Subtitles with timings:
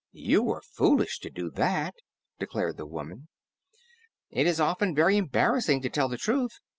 [0.13, 1.93] "You were foolish to do that,"
[2.39, 3.27] declared the woman.
[4.31, 6.53] "It is often very embarrassing to tell the truth.